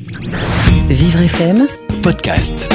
[0.00, 1.66] Vivre FM
[2.04, 2.68] podcast.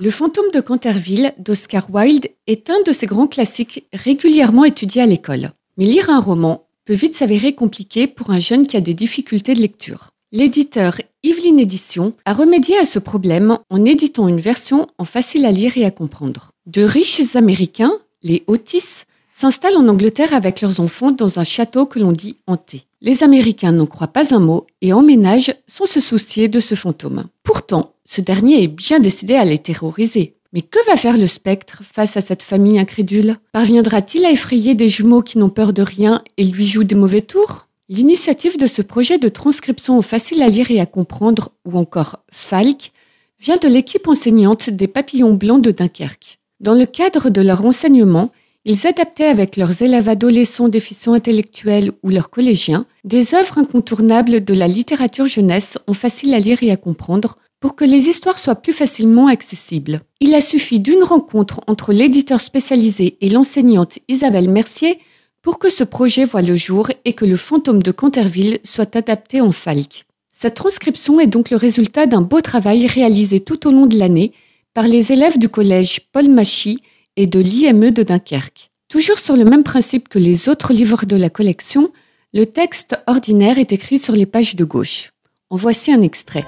[0.00, 5.06] Le fantôme de Canterville d'Oscar Wilde est un de ces grands classiques régulièrement étudiés à
[5.06, 5.52] l'école.
[5.78, 9.54] Mais lire un roman peut vite s'avérer compliqué pour un jeune qui a des difficultés
[9.54, 10.10] de lecture.
[10.32, 15.52] L'éditeur Yveline Édition a remédié à ce problème en éditant une version en facile à
[15.52, 16.50] lire et à comprendre.
[16.66, 17.92] De riches Américains,
[18.24, 19.04] les Otis,
[19.42, 22.84] s'installent en Angleterre avec leurs enfants dans un château que l'on dit hanté.
[23.00, 27.24] Les Américains n'en croient pas un mot et emménagent sans se soucier de ce fantôme.
[27.42, 30.36] Pourtant, ce dernier est bien décidé à les terroriser.
[30.52, 33.34] Mais que va faire le spectre face à cette famille incrédule?
[33.50, 37.22] Parviendra-t-il à effrayer des jumeaux qui n'ont peur de rien et lui jouent des mauvais
[37.22, 37.66] tours?
[37.88, 42.92] L'initiative de ce projet de transcription facile à lire et à comprendre, ou encore Falk,
[43.40, 46.38] vient de l'équipe enseignante des Papillons Blancs de Dunkerque.
[46.60, 48.30] Dans le cadre de leur enseignement,
[48.64, 54.54] ils adaptaient avec leurs élèves adolescents déficients intellectuels ou leurs collégiens des œuvres incontournables de
[54.54, 58.56] la littérature jeunesse en facile à lire et à comprendre pour que les histoires soient
[58.56, 60.00] plus facilement accessibles.
[60.20, 64.98] Il a suffi d'une rencontre entre l'éditeur spécialisé et l'enseignante Isabelle Mercier
[65.42, 69.40] pour que ce projet voie le jour et que le fantôme de Canterville soit adapté
[69.40, 70.04] en Falk.
[70.30, 74.32] Cette transcription est donc le résultat d'un beau travail réalisé tout au long de l'année
[74.72, 76.78] par les élèves du collège Paul Machy
[77.16, 78.70] et de l'IME de Dunkerque.
[78.88, 81.90] Toujours sur le même principe que les autres livres de la collection,
[82.34, 85.10] le texte ordinaire est écrit sur les pages de gauche.
[85.50, 86.44] En voici un extrait.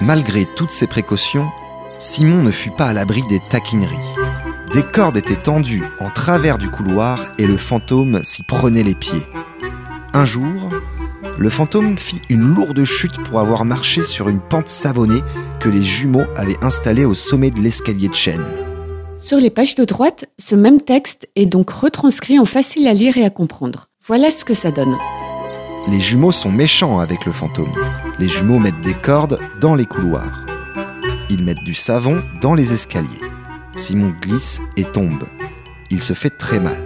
[0.00, 1.48] Malgré toutes ces précautions,
[1.98, 3.96] Simon ne fut pas à l'abri des taquineries.
[4.72, 9.22] Des cordes étaient tendues en travers du couloir et le fantôme s'y prenait les pieds.
[10.12, 10.68] Un jour,
[11.38, 15.20] le fantôme fit une lourde chute pour avoir marché sur une pente savonnée
[15.60, 18.44] que les jumeaux avaient installée au sommet de l'escalier de chêne.
[19.16, 23.16] Sur les pages de droite, ce même texte est donc retranscrit en facile à lire
[23.16, 23.88] et à comprendre.
[24.06, 24.94] Voilà ce que ça donne.
[25.90, 27.72] Les jumeaux sont méchants avec le fantôme.
[28.18, 30.44] Les jumeaux mettent des cordes dans les couloirs.
[31.30, 33.08] Ils mettent du savon dans les escaliers.
[33.74, 35.24] Simon glisse et tombe.
[35.90, 36.80] Il se fait très mal.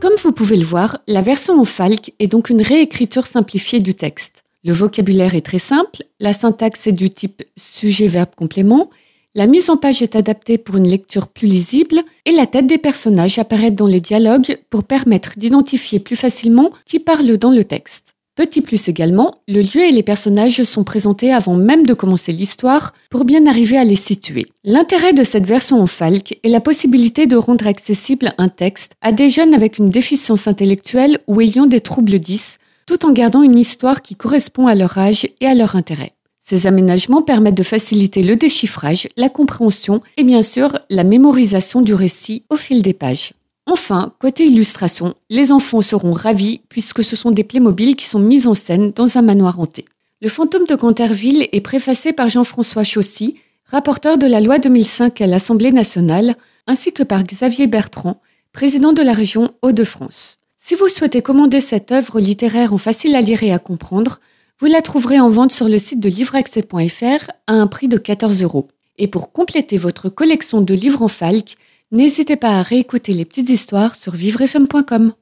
[0.00, 3.94] Comme vous pouvez le voir, la version en Falk est donc une réécriture simplifiée du
[3.94, 4.42] texte.
[4.64, 8.90] Le vocabulaire est très simple, la syntaxe est du type sujet-verbe-complément,
[9.38, 12.76] la mise en page est adaptée pour une lecture plus lisible et la tête des
[12.76, 18.16] personnages apparaît dans les dialogues pour permettre d'identifier plus facilement qui parle dans le texte.
[18.34, 22.94] Petit plus également, le lieu et les personnages sont présentés avant même de commencer l'histoire
[23.10, 24.46] pour bien arriver à les situer.
[24.64, 29.12] L'intérêt de cette version en Falk est la possibilité de rendre accessible un texte à
[29.12, 33.56] des jeunes avec une déficience intellectuelle ou ayant des troubles 10, tout en gardant une
[33.56, 36.10] histoire qui correspond à leur âge et à leur intérêt.
[36.50, 41.92] Ces aménagements permettent de faciliter le déchiffrage, la compréhension et bien sûr la mémorisation du
[41.92, 43.34] récit au fil des pages.
[43.66, 48.46] Enfin, côté illustration, les enfants seront ravis puisque ce sont des Playmobil qui sont mis
[48.46, 49.84] en scène dans un manoir hanté.
[50.22, 53.34] Le fantôme de Canterville est préfacé par Jean-François Chaussy,
[53.66, 56.34] rapporteur de la loi 2005 à l'Assemblée nationale,
[56.66, 58.22] ainsi que par Xavier Bertrand,
[58.54, 60.38] président de la région Hauts-de-France.
[60.56, 64.18] Si vous souhaitez commander cette œuvre littéraire en facile à lire et à comprendre,
[64.60, 68.42] vous la trouverez en vente sur le site de livreaccès.fr à un prix de 14
[68.42, 68.66] euros.
[68.96, 71.56] Et pour compléter votre collection de livres en falque,
[71.92, 75.12] n'hésitez pas à réécouter les petites histoires sur vivrefm.com.